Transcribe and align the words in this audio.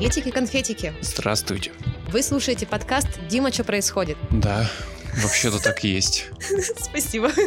Приветики-конфетики. 0.00 0.94
Здравствуйте. 1.02 1.72
Вы 2.08 2.22
слушаете 2.22 2.66
подкаст 2.66 3.06
«Дима, 3.28 3.52
что 3.52 3.64
происходит?» 3.64 4.16
Да, 4.30 4.66
вообще-то 5.22 5.62
так 5.62 5.84
и 5.84 5.88
есть. 5.88 6.24
Спасибо. 6.78 7.30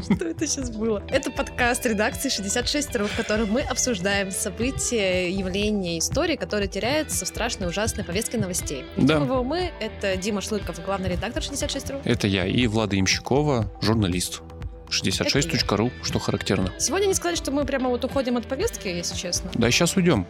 Что 0.00 0.24
это 0.24 0.46
сейчас 0.46 0.70
было? 0.70 1.04
Это 1.10 1.30
подкаст 1.30 1.84
редакции 1.84 2.30
66 2.30 2.96
ру, 2.96 3.06
в 3.06 3.14
котором 3.14 3.50
мы 3.50 3.60
обсуждаем 3.60 4.30
события, 4.30 5.30
явления, 5.30 5.98
истории, 5.98 6.36
которые 6.36 6.68
теряются 6.68 7.26
в 7.26 7.28
страшной, 7.28 7.68
ужасной 7.68 8.04
повестке 8.04 8.38
новостей. 8.38 8.86
Да. 8.96 9.20
Дима 9.20 9.42
мы— 9.42 9.72
это 9.80 10.16
Дима 10.16 10.40
Шлыков, 10.40 10.82
главный 10.82 11.10
редактор 11.10 11.42
66 11.42 11.90
ру. 11.90 12.00
Это 12.02 12.28
я 12.28 12.46
и 12.46 12.66
Влада 12.66 12.98
Имщикова, 12.98 13.70
журналист. 13.82 14.40
66.ru, 14.88 15.92
что 16.02 16.18
характерно. 16.18 16.72
Сегодня 16.78 17.06
не 17.06 17.14
сказать, 17.14 17.36
что 17.36 17.50
мы 17.50 17.64
прямо 17.64 17.90
вот 17.90 18.04
уходим 18.04 18.36
от 18.36 18.46
повестки, 18.46 18.88
если 18.88 19.16
честно. 19.16 19.50
Да, 19.54 19.70
сейчас 19.70 19.96
уйдем. 19.96 20.26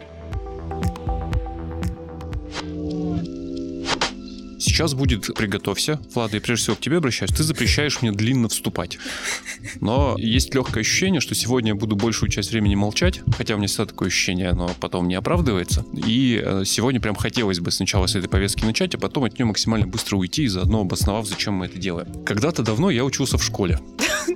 Сейчас 4.77 4.93
будет 4.93 5.33
«Приготовься». 5.33 5.99
Влада, 6.13 6.35
я 6.35 6.41
прежде 6.41 6.65
всего 6.65 6.75
к 6.75 6.79
тебе 6.79 6.97
обращаюсь. 6.97 7.31
Ты 7.31 7.41
запрещаешь 7.41 8.03
мне 8.03 8.11
длинно 8.11 8.47
вступать. 8.47 8.99
Но 9.81 10.13
есть 10.19 10.53
легкое 10.53 10.81
ощущение, 10.81 11.19
что 11.19 11.33
сегодня 11.33 11.69
я 11.69 11.75
буду 11.75 11.95
большую 11.95 12.29
часть 12.29 12.51
времени 12.51 12.75
молчать, 12.75 13.21
хотя 13.35 13.55
у 13.55 13.57
меня 13.57 13.67
всегда 13.69 13.87
такое 13.87 14.09
ощущение, 14.09 14.53
но 14.53 14.69
потом 14.79 15.07
не 15.07 15.15
оправдывается. 15.15 15.83
И 15.95 16.39
э, 16.45 16.61
сегодня 16.63 17.01
прям 17.01 17.15
хотелось 17.15 17.59
бы 17.59 17.71
сначала 17.71 18.05
с 18.05 18.13
этой 18.13 18.29
повестки 18.29 18.65
начать, 18.65 18.93
а 18.93 18.99
потом 18.99 19.23
от 19.23 19.39
нее 19.39 19.47
максимально 19.47 19.87
быстро 19.87 20.17
уйти 20.17 20.43
и 20.43 20.47
заодно 20.47 20.81
обосновав, 20.81 21.27
зачем 21.27 21.55
мы 21.55 21.65
это 21.65 21.79
делаем. 21.79 22.23
Когда-то 22.23 22.61
давно 22.61 22.91
я 22.91 23.03
учился 23.03 23.39
в 23.39 23.43
школе. 23.43 23.79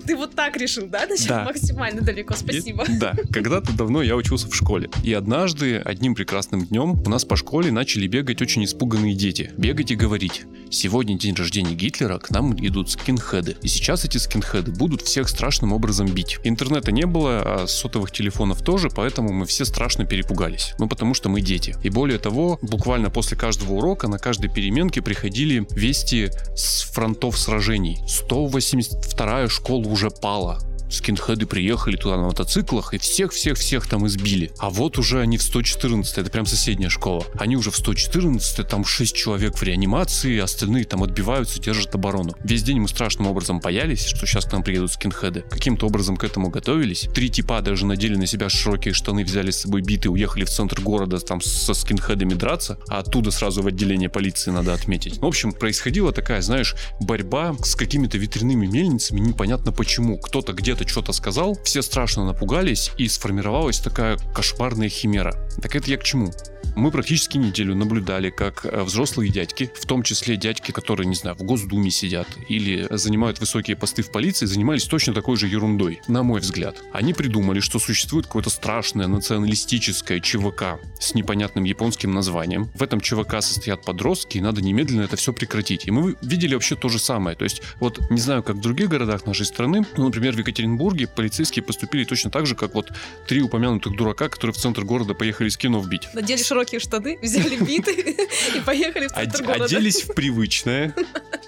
Ты 0.06 0.16
вот 0.16 0.36
так 0.36 0.58
решил, 0.58 0.88
да? 0.88 1.06
Начать 1.08 1.28
Да. 1.28 1.44
максимально 1.46 2.02
далеко. 2.02 2.36
Спасибо. 2.36 2.84
И- 2.86 2.98
да, 2.98 3.14
когда-то 3.32 3.72
давно 3.74 4.02
я 4.02 4.16
учился 4.16 4.48
в 4.50 4.56
школе. 4.56 4.90
И 5.04 5.14
однажды, 5.14 5.78
одним 5.78 6.16
прекрасным 6.16 6.66
днем, 6.66 7.02
у 7.06 7.10
нас 7.10 7.26
по 7.26 7.36
школе 7.36 7.72
начали 7.72 8.08
бегать 8.08 8.42
очень 8.42 8.64
испуганные 8.66 9.14
дети. 9.16 9.52
Бегать 9.58 9.92
и 9.92 9.96
говорить. 9.96 10.44
Сегодня 10.70 11.18
день 11.18 11.36
рождения 11.36 11.76
Гитлера, 11.76 12.18
к 12.18 12.30
нам 12.32 12.56
идут 12.66 12.90
скинхеды. 12.90 13.58
И 13.62 13.68
сейчас 13.68 14.06
эти 14.06 14.18
скинхеды 14.18 14.72
будут 14.72 15.02
всех 15.02 15.28
страшным 15.30 15.74
образом 15.74 16.08
бить. 16.08 16.38
Интернета 16.44 16.92
не 16.92 17.06
было, 17.06 17.42
а 17.64 17.68
сотовых 17.68 18.12
телефонов 18.12 18.62
тоже, 18.64 18.90
поэтому 18.90 19.34
мы 19.34 19.46
все 19.46 19.66
страшно 19.66 20.06
перепугались. 20.06 20.74
Ну, 20.80 20.88
потому 20.88 21.14
что 21.14 21.30
мы 21.30 21.42
дети. 21.42 21.76
И 21.84 21.90
более 21.90 22.20
того, 22.20 22.58
буквально 22.62 23.10
после 23.10 23.36
каждого 23.38 23.74
урока 23.74 24.08
на 24.08 24.18
каждой 24.18 24.50
переменке 24.50 25.02
приходили 25.02 25.68
вести 25.72 26.30
с 26.56 26.84
фронтов 26.94 27.38
сражений. 27.38 28.00
182-я 28.08 29.50
школа 29.50 29.84
уже 29.92 30.10
пала. 30.10 30.58
Скинхеды 30.92 31.46
приехали 31.46 31.96
туда 31.96 32.18
на 32.18 32.24
мотоциклах 32.24 32.94
и 32.94 32.98
всех-всех-всех 32.98 33.88
там 33.88 34.06
избили. 34.08 34.52
А 34.58 34.70
вот 34.70 34.98
уже 34.98 35.22
они 35.22 35.38
в 35.38 35.44
114 35.44 36.18
это 36.18 36.30
прям 36.30 36.46
соседняя 36.46 36.90
школа. 36.90 37.26
Они 37.40 37.56
уже 37.56 37.72
в 37.72 37.78
114 37.78 38.68
там 38.68 38.84
6 38.84 39.16
человек 39.16 39.58
в 39.58 39.64
реанимации, 39.64 40.38
остальные 40.40 40.84
там 40.84 41.04
отбиваются, 41.04 41.62
держат 41.62 41.96
оборону. 41.96 42.36
Весь 42.44 42.64
день 42.64 42.80
мы 42.80 42.90
страшным 42.90 43.28
образом 43.28 43.60
боялись, 43.60 44.06
что 44.06 44.26
сейчас 44.28 44.46
к 44.46 44.52
нам 44.52 44.64
приедут 44.64 44.92
скинхеды. 44.92 45.46
Каким-то 45.50 45.88
образом 45.88 46.18
к 46.18 46.24
этому 46.24 46.50
готовились. 46.50 47.08
Три 47.14 47.30
типа 47.30 47.62
даже 47.62 47.86
надели 47.86 48.16
на 48.16 48.28
себя 48.28 48.50
широкие 48.50 48.94
штаны, 48.94 49.24
взяли 49.24 49.52
с 49.52 49.62
собой 49.62 49.82
биты, 49.82 50.10
уехали 50.10 50.44
в 50.44 50.50
центр 50.50 50.82
города 50.82 51.20
там 51.20 51.40
со 51.42 51.74
скинхедами 51.74 52.34
драться, 52.34 52.78
а 52.88 53.00
оттуда 53.00 53.32
сразу 53.32 53.62
в 53.62 53.68
отделение 53.68 54.10
полиции 54.10 54.52
надо 54.52 54.74
отметить. 54.74 55.20
В 55.20 55.26
общем, 55.26 55.54
происходила 55.54 56.12
такая, 56.12 56.42
знаешь, 56.42 56.76
борьба 57.00 57.56
с 57.64 57.76
какими-то 57.76 58.18
ветряными 58.18 58.66
мельницами, 58.66 59.20
непонятно 59.20 59.72
почему. 59.72 60.18
Кто-то 60.18 60.54
где-то 60.54 60.81
что-то 60.90 61.14
сказал, 61.14 61.58
все 61.64 61.82
страшно 61.82 62.26
напугались, 62.26 62.92
и 62.98 63.08
сформировалась 63.08 63.80
такая 63.80 64.18
кошмарная 64.34 64.90
химера. 64.90 65.36
Так 65.62 65.76
это 65.76 65.90
я 65.90 65.98
к 65.98 66.04
чему? 66.04 66.32
Мы 66.76 66.90
практически 66.90 67.38
неделю 67.38 67.76
наблюдали, 67.76 68.30
как 68.30 68.66
э, 68.66 68.84
взрослые 68.84 69.30
дядьки, 69.30 69.72
в 69.76 69.86
том 69.86 70.04
числе 70.04 70.38
дядьки, 70.38 70.72
которые, 70.72 71.06
не 71.06 71.16
знаю, 71.16 71.36
в 71.36 71.44
Госдуме 71.44 71.92
сидят 71.92 72.28
или 72.48 72.88
занимают 72.92 73.40
высокие 73.40 73.76
посты 73.76 74.04
в 74.04 74.12
полиции, 74.12 74.46
занимались 74.46 74.86
точно 74.86 75.14
такой 75.14 75.36
же 75.36 75.48
ерундой, 75.48 76.02
на 76.08 76.24
мой 76.24 76.40
взгляд. 76.40 76.82
Они 76.94 77.14
придумали, 77.14 77.60
что 77.60 77.78
существует 77.80 78.26
какое-то 78.26 78.50
страшное 78.50 79.08
националистическое 79.08 80.22
ЧВК 80.22 80.80
с 81.00 81.14
непонятным 81.14 81.66
японским 81.66 82.14
названием. 82.14 82.70
В 82.74 82.84
этом 82.84 83.02
ЧВК 83.02 83.42
состоят 83.42 83.84
подростки, 83.84 84.38
и 84.38 84.42
надо 84.42 84.62
немедленно 84.62 85.02
это 85.02 85.18
все 85.18 85.34
прекратить. 85.34 85.88
И 85.88 85.92
мы 85.92 86.16
видели 86.22 86.54
вообще 86.54 86.76
то 86.76 86.88
же 86.88 87.00
самое. 87.00 87.36
То 87.36 87.44
есть, 87.44 87.62
вот 87.80 88.00
не 88.10 88.20
знаю, 88.20 88.44
как 88.44 88.56
в 88.56 88.62
других 88.62 88.88
городах 88.88 89.26
нашей 89.26 89.46
страны, 89.46 89.86
ну, 89.98 90.06
например, 90.06 90.36
в 90.36 90.40
Екатеринбурге 90.40 90.71
полицейские 90.78 91.64
поступили 91.64 92.04
точно 92.04 92.32
так 92.32 92.46
же, 92.46 92.56
как 92.56 92.74
вот 92.74 92.92
три 93.28 93.42
упомянутых 93.42 93.96
дурака, 93.96 94.30
которые 94.30 94.54
в 94.54 94.58
центр 94.58 94.84
города 94.84 95.14
поехали 95.14 95.50
скинов 95.50 95.88
бить. 95.88 96.08
Надели 96.14 96.42
широкие 96.42 96.80
штаны, 96.80 97.20
взяли 97.22 97.58
биты 97.58 98.18
и 98.56 98.60
поехали 98.62 99.08
в 99.08 99.12
центр 99.12 99.42
Од- 99.42 99.46
города. 99.46 99.66
оделись 99.66 100.04
в 100.04 100.14
привычное, 100.14 100.94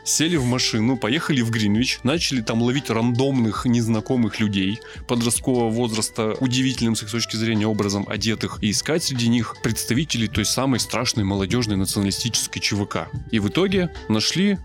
сели 0.04 0.36
в 0.36 0.46
машину, 0.46 0.98
поехали 0.98 1.42
в 1.42 1.50
Гринвич, 1.52 2.00
начали 2.04 2.42
там 2.42 2.62
ловить 2.62 2.90
рандомных 2.90 3.66
незнакомых 3.66 4.40
людей 4.40 4.80
подросткового 5.08 5.70
возраста, 5.70 6.36
удивительным 6.40 6.96
с 6.96 7.04
их 7.04 7.12
точки 7.12 7.36
зрения 7.36 7.68
образом 7.68 8.06
одетых, 8.08 8.60
и 8.62 8.72
искать 8.72 9.04
среди 9.04 9.28
них 9.30 9.56
представителей 9.64 10.28
той 10.28 10.46
самой 10.46 10.80
страшной 10.80 11.24
молодежной 11.24 11.78
националистической 11.78 12.62
ЧВК. 12.62 13.10
И 13.32 13.40
в 13.40 13.50
итоге 13.50 13.92
нашли 14.10 14.58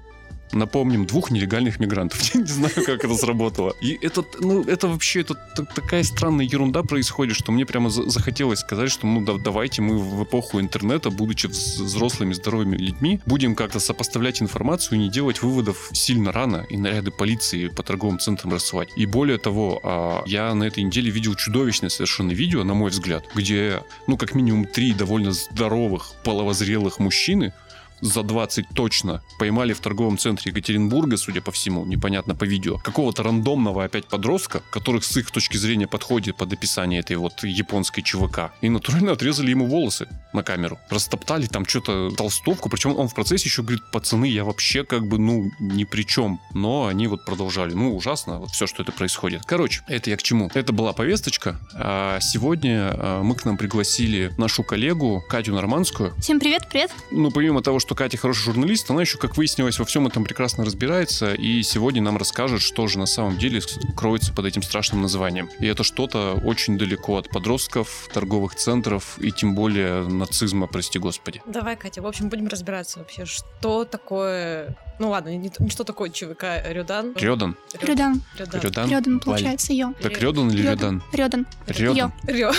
Напомним, 0.53 1.07
двух 1.07 1.31
нелегальных 1.31 1.79
мигрантов. 1.79 2.21
Я 2.35 2.41
не 2.41 2.47
знаю, 2.47 2.73
как 2.75 3.05
это 3.05 3.15
сработало. 3.15 3.75
И 3.81 3.99
это, 4.01 4.25
ну, 4.41 4.63
это 4.63 4.89
вообще 4.89 5.21
это 5.21 5.35
такая 5.75 6.03
странная 6.03 6.47
ерунда 6.47 6.83
происходит, 6.83 7.37
что 7.37 7.53
мне 7.53 7.67
прямо 7.67 7.91
за- 7.91 8.09
захотелось 8.09 8.61
сказать, 8.61 8.91
что 8.91 9.07
ну 9.07 9.21
да- 9.25 9.37
давайте 9.39 9.83
мы 9.83 9.99
в 9.99 10.23
эпоху 10.25 10.61
интернета, 10.61 11.11
будучи 11.11 11.47
вз- 11.47 11.83
взрослыми 11.83 12.33
здоровыми 12.33 12.77
людьми, 12.77 13.21
будем 13.27 13.55
как-то 13.55 13.81
сопоставлять 13.81 14.41
информацию 14.43 14.99
и 14.99 15.03
не 15.03 15.11
делать 15.11 15.43
выводов 15.43 15.91
сильно 15.93 16.33
рано 16.33 16.67
и 16.71 16.77
наряды 16.77 17.11
полиции 17.11 17.69
по 17.69 17.83
торговым 17.83 18.19
центрам 18.19 18.53
рассылать. 18.55 18.89
И 18.97 19.07
более 19.07 19.39
того, 19.39 19.81
а, 19.83 20.23
я 20.27 20.55
на 20.55 20.65
этой 20.65 20.83
неделе 20.83 21.11
видел 21.11 21.35
чудовищное 21.35 21.91
совершенно 21.91 22.33
видео, 22.33 22.65
на 22.65 22.75
мой 22.75 22.91
взгляд, 22.91 23.25
где, 23.35 23.83
ну, 24.07 24.17
как 24.17 24.35
минимум 24.35 24.65
три 24.67 24.93
довольно 24.93 25.33
здоровых, 25.33 26.13
половозрелых 26.25 26.99
мужчины 26.99 27.53
за 28.01 28.23
20 28.23 28.67
точно 28.75 29.23
поймали 29.39 29.73
в 29.73 29.81
торговом 29.81 30.19
центре 30.19 30.51
Екатеринбурга, 30.51 31.17
судя 31.17 31.41
по 31.41 31.53
всему, 31.53 31.85
непонятно 31.85 32.35
по 32.35 32.45
видео, 32.45 32.79
какого-то 32.79 33.23
рандомного 33.23 33.85
опять 33.85 34.07
подростка, 34.07 34.63
которых 34.71 35.05
с 35.05 35.17
их 35.17 35.31
точки 35.31 35.57
зрения 35.57 35.87
подходит 35.87 36.37
под 36.37 36.53
описание 36.53 37.01
этой 37.01 37.17
вот 37.17 37.43
японской 37.45 38.03
ЧВК, 38.03 38.53
и 38.61 38.69
натурально 38.69 39.13
отрезали 39.13 39.51
ему 39.51 39.67
волосы 39.67 40.09
на 40.33 40.43
камеру. 40.43 40.79
Растоптали 40.91 41.47
там 41.47 41.67
что-то 41.67 42.11
толстовку, 42.11 42.69
причем 42.69 42.97
он 42.97 43.09
в 43.09 43.15
процессе 43.15 43.45
еще 43.49 43.63
говорит, 43.63 43.83
пацаны, 43.91 44.27
я 44.27 44.45
вообще 44.45 44.85
как 44.85 45.07
бы, 45.07 45.19
ну, 45.19 45.51
ни 45.59 45.85
при 45.85 46.03
чем. 46.03 46.41
Но 46.55 46.87
они 46.87 47.07
вот 47.07 47.25
продолжали. 47.25 47.75
Ну, 47.75 47.97
ужасно, 47.97 48.39
вот 48.39 48.51
все, 48.51 48.67
что 48.67 48.83
это 48.83 48.93
происходит. 48.93 49.43
Короче, 49.47 49.83
это 49.89 50.11
я 50.11 50.17
к 50.17 50.23
чему? 50.23 50.51
Это 50.55 50.73
была 50.73 50.93
повесточка. 50.93 51.59
А 51.75 52.19
сегодня 52.21 52.91
а, 52.93 53.23
мы 53.23 53.35
к 53.35 53.45
нам 53.45 53.57
пригласили 53.57 54.33
нашу 54.37 54.63
коллегу 54.63 55.23
Катю 55.29 55.55
Нормандскую, 55.55 56.15
Всем 56.19 56.41
привет, 56.41 56.69
привет. 56.69 56.91
ну, 57.11 57.31
помимо 57.31 57.63
того, 57.63 57.79
что 57.79 57.88
Катя 57.95 58.17
хороший 58.17 58.43
журналист, 58.45 58.91
она 58.91 59.01
еще, 59.01 59.19
как 59.19 59.37
выяснилось, 59.37 59.79
во 59.79 59.85
всем 59.85 60.07
этом 60.07 60.25
прекрасно 60.25 60.65
разбирается, 60.65 61.35
и 61.35 61.63
сегодня 61.63 62.03
нам 62.03 62.17
расскажет, 62.17 62.61
что 62.61 62.87
же 62.87 62.99
на 62.99 63.07
самом 63.07 63.39
деле 63.39 63.61
кроется 63.97 64.33
под 64.33 64.47
этим 64.47 64.63
страшным 64.63 65.03
названием. 65.03 65.51
И 65.61 65.67
это 65.67 65.85
что-то 65.85 66.41
очень 66.45 66.79
далеко 66.79 67.17
от 67.19 67.29
подростков, 67.31 68.09
торговых 68.13 68.55
центров 68.55 69.19
и 69.19 69.33
тем 69.33 69.55
более 69.55 70.07
нацизма, 70.07 70.67
прости 70.67 70.99
господи. 70.99 71.43
Давай, 71.47 71.77
Катя, 71.77 72.03
в 72.03 72.07
общем, 72.07 72.29
будем 72.29 72.49
разбираться 72.49 72.99
вообще, 72.99 73.25
что 73.25 73.85
такое... 73.85 74.77
Ну 74.99 75.11
ладно, 75.11 75.29
не, 75.29 75.51
не 75.59 75.71
что 75.71 75.85
такое 75.85 76.11
ЧВК 76.11 76.45
Рюдан. 76.67 77.15
Рёдан. 77.15 77.57
Рёдан. 77.81 78.21
Рюдан. 78.37 78.61
Рёдан. 78.61 78.91
Рёдан, 78.91 79.21
получается, 79.21 79.73
ё. 79.73 79.95
Так 80.03 80.21
Рёдан 80.21 80.51
или 80.51 80.63
Рёдан? 80.63 81.03
Рёдан. 81.13 81.47
Рёдан. 81.67 82.13
Рё. 82.27 82.53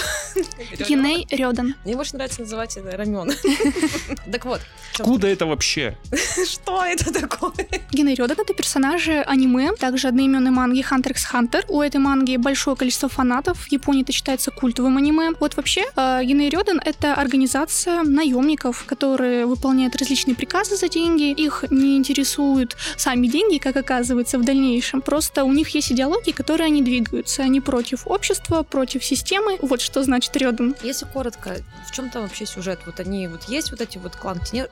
Геней 0.87 1.27
Рёдан. 1.29 1.75
Мне 1.85 1.95
больше 1.95 2.15
нравится 2.15 2.41
называть 2.41 2.77
это 2.77 2.95
рамен. 2.97 3.31
Так 4.31 4.45
вот. 4.45 4.61
Откуда 4.93 5.27
это 5.27 5.45
вообще? 5.45 5.97
Что 6.45 6.83
это 6.83 7.11
такое? 7.11 7.67
Геней 7.91 8.15
Рёдан— 8.15 8.37
это 8.39 8.53
персонажи 8.53 9.21
аниме, 9.21 9.71
также 9.73 10.07
одноименной 10.07 10.51
манги 10.51 10.81
Hunter 10.81 11.11
x 11.11 11.27
Hunter. 11.33 11.63
У 11.67 11.81
этой 11.81 11.97
манги 11.97 12.37
большое 12.37 12.75
количество 12.75 13.09
фанатов. 13.09 13.57
В 13.59 13.71
Японии 13.71 14.03
это 14.03 14.11
считается 14.11 14.51
культовым 14.51 14.97
аниме. 14.97 15.31
Вот 15.39 15.55
вообще, 15.57 15.85
э, 15.95 16.23
Геней 16.23 16.49
Рёдан— 16.49 16.79
это 16.85 17.13
организация 17.13 18.03
наемников, 18.03 18.85
которые 18.85 19.45
выполняют 19.45 19.95
различные 19.95 20.35
приказы 20.35 20.75
за 20.75 20.89
деньги. 20.89 21.31
Их 21.31 21.65
не 21.69 21.97
интересуют 21.97 22.75
сами 22.97 23.27
деньги, 23.27 23.57
как 23.57 23.75
оказывается 23.77 24.37
в 24.37 24.43
дальнейшем. 24.43 25.01
Просто 25.01 25.43
у 25.43 25.51
них 25.51 25.69
есть 25.69 25.91
идеологии, 25.91 26.31
которые 26.31 26.67
они 26.67 26.81
двигаются. 26.81 27.43
Они 27.43 27.61
против 27.61 28.05
общества, 28.05 28.63
против 28.63 29.03
системы. 29.03 29.57
Вот 29.61 29.81
что 29.81 30.03
значит 30.03 30.18
Рёдан. 30.35 30.75
Если 30.83 31.05
коротко, 31.05 31.57
в 31.87 31.91
чем 31.91 32.09
там 32.09 32.23
вообще 32.23 32.45
сюжет? 32.45 32.79
Вот 32.85 32.99
они 32.99 33.27
вот 33.27 33.43
есть 33.43 33.71
вот 33.71 33.81
эти 33.81 33.97
вот 33.97 34.15
клан 34.15 34.39
Тенер, 34.39 34.69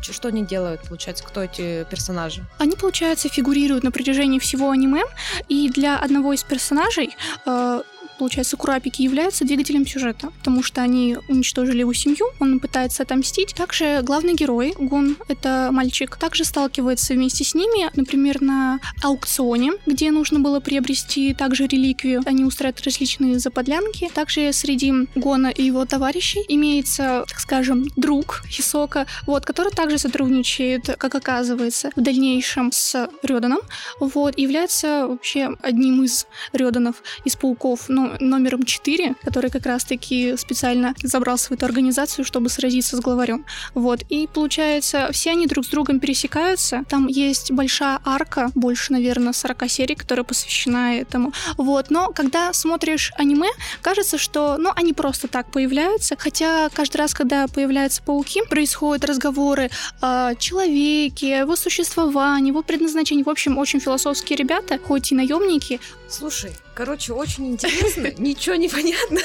что 0.00 0.28
они 0.28 0.44
делают, 0.44 0.82
получается, 0.82 1.24
кто 1.24 1.42
эти 1.42 1.84
персонажи? 1.90 2.44
Они, 2.58 2.76
получается, 2.76 3.28
фигурируют 3.28 3.84
на 3.84 3.90
протяжении 3.90 4.38
всего 4.38 4.70
аниме, 4.70 5.02
и 5.48 5.68
для 5.68 5.98
одного 5.98 6.32
из 6.32 6.42
персонажей 6.42 7.16
э, 7.46 7.82
получается, 8.18 8.56
Курапики 8.56 9.02
являются 9.02 9.44
двигателем 9.44 9.86
сюжета, 9.86 10.30
потому 10.38 10.62
что 10.62 10.82
они 10.82 11.16
уничтожили 11.28 11.80
его 11.80 11.92
семью, 11.92 12.26
он 12.40 12.60
пытается 12.60 13.02
отомстить. 13.02 13.54
Также 13.54 14.00
главный 14.02 14.34
герой, 14.34 14.74
Гон, 14.78 15.16
это 15.28 15.70
мальчик, 15.72 16.16
также 16.16 16.44
сталкивается 16.44 17.14
вместе 17.14 17.44
с 17.44 17.54
ними, 17.54 17.90
например, 17.94 18.40
на 18.40 18.80
аукционе, 19.02 19.72
где 19.86 20.10
нужно 20.10 20.40
было 20.40 20.60
приобрести 20.60 21.34
также 21.34 21.66
реликвию. 21.66 22.22
Они 22.26 22.44
устраивают 22.44 22.84
различные 22.84 23.38
заподлянки. 23.38 24.10
Также 24.14 24.52
среди 24.52 24.92
Гона 25.14 25.48
и 25.48 25.62
его 25.62 25.84
товарищей 25.84 26.44
имеется, 26.48 27.24
так 27.28 27.40
скажем, 27.40 27.88
друг 27.96 28.42
Хисока, 28.48 29.06
вот, 29.26 29.44
который 29.44 29.72
также 29.72 29.98
сотрудничает, 29.98 30.96
как 30.98 31.14
оказывается, 31.14 31.90
в 31.96 32.00
дальнейшем 32.00 32.72
с 32.72 33.08
Рёданом, 33.22 33.60
вот, 34.00 34.38
является 34.38 35.06
вообще 35.06 35.50
одним 35.62 36.02
из 36.02 36.26
Рёданов, 36.52 37.02
из 37.24 37.36
пауков, 37.36 37.88
номером 38.20 38.62
4, 38.62 39.14
который 39.22 39.50
как 39.50 39.66
раз-таки 39.66 40.36
специально 40.36 40.94
забрался 41.02 41.48
в 41.48 41.52
эту 41.52 41.66
организацию, 41.66 42.24
чтобы 42.24 42.48
сразиться 42.48 42.96
с 42.96 43.00
главарем. 43.00 43.44
Вот, 43.74 44.02
и 44.08 44.26
получается, 44.26 45.10
все 45.12 45.30
они 45.30 45.46
друг 45.46 45.64
с 45.64 45.68
другом 45.68 46.00
пересекаются. 46.00 46.84
Там 46.88 47.06
есть 47.06 47.52
большая 47.52 48.00
арка, 48.04 48.50
больше, 48.54 48.92
наверное, 48.92 49.32
40 49.32 49.68
серий, 49.70 49.94
которая 49.94 50.24
посвящена 50.24 50.98
этому. 50.98 51.32
Вот, 51.56 51.90
но 51.90 52.12
когда 52.12 52.52
смотришь 52.52 53.12
аниме, 53.16 53.48
кажется, 53.82 54.18
что, 54.18 54.56
ну, 54.58 54.70
они 54.74 54.92
просто 54.92 55.28
так 55.28 55.50
появляются, 55.50 56.16
хотя 56.18 56.68
каждый 56.72 56.98
раз, 56.98 57.14
когда 57.14 57.46
появляются 57.48 58.02
пауки, 58.02 58.42
происходят 58.48 59.04
разговоры 59.04 59.70
о 60.00 60.34
человеке, 60.34 61.38
его 61.38 61.56
существовании, 61.56 62.48
его 62.48 62.62
предназначении. 62.62 63.22
В 63.22 63.30
общем, 63.30 63.58
очень 63.58 63.80
философские 63.80 64.36
ребята, 64.36 64.78
хоть 64.78 65.12
и 65.12 65.14
наемники. 65.14 65.80
Слушай, 66.08 66.52
Короче, 66.78 67.12
очень 67.12 67.48
интересно, 67.48 68.12
ничего 68.18 68.54
не 68.54 68.68
понятно. 68.68 69.18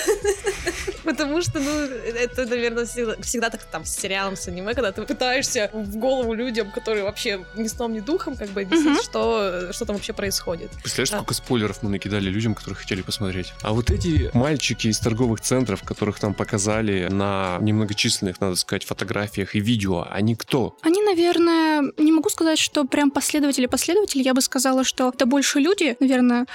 Потому 1.03 1.39
что, 1.43 1.59
ну, 1.59 1.71
это, 1.71 2.47
наверное, 2.47 2.85
всегда, 2.85 3.15
всегда 3.21 3.49
так 3.51 3.63
там 3.65 3.85
с 3.85 3.95
сериалом, 3.95 4.35
с 4.35 4.47
аниме, 4.47 4.73
когда 4.73 4.91
ты 4.91 5.03
пытаешься 5.03 5.69
в 5.71 5.97
голову 5.97 6.33
людям, 6.33 6.71
которые 6.71 7.03
вообще 7.03 7.45
ни 7.55 7.67
сном, 7.67 7.93
ни 7.93 7.99
духом, 7.99 8.35
как 8.37 8.49
бы 8.49 8.61
объяснить, 8.61 9.03
что, 9.03 9.71
что 9.71 9.85
там 9.85 9.97
вообще 9.97 10.13
происходит. 10.13 10.71
Представляешь, 10.81 11.11
а. 11.11 11.17
сколько 11.17 11.35
спойлеров 11.35 11.83
мы 11.83 11.91
накидали 11.91 12.27
людям, 12.27 12.55
которые 12.55 12.75
хотели 12.75 13.03
посмотреть. 13.03 13.53
А 13.61 13.73
вот 13.73 13.91
эти 13.91 14.31
мальчики 14.33 14.87
из 14.87 14.97
торговых 14.97 15.39
центров, 15.41 15.83
которых 15.83 16.19
там 16.19 16.33
показали 16.33 17.07
на 17.11 17.59
немногочисленных, 17.61 18.41
надо 18.41 18.55
сказать, 18.55 18.83
фотографиях 18.83 19.53
и 19.53 19.59
видео, 19.59 20.07
они 20.09 20.35
кто? 20.35 20.75
Они, 20.81 21.03
наверное, 21.03 21.83
не 21.97 22.11
могу 22.11 22.29
сказать, 22.29 22.57
что 22.57 22.85
прям 22.85 23.11
последователи-последователи, 23.11 24.23
я 24.23 24.33
бы 24.33 24.41
сказала, 24.41 24.83
что 24.83 25.09
это 25.09 25.27
больше 25.27 25.59
люди, 25.59 25.95
наверное, 25.99 26.47